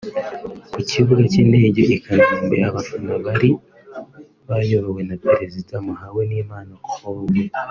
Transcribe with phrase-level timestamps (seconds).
[0.71, 3.51] Ku kibuga cy’indege i Kanombe abafana bari
[4.47, 7.43] bayobowe na perezida Muhawenimana Claude